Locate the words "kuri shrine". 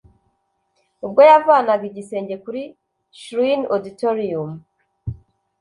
2.43-3.65